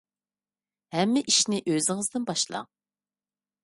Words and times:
ھەممە 0.95 1.23
ئىشنى 1.33 1.61
ئۆزىڭىزدىن 1.69 2.29
باشلاڭ. 2.33 2.71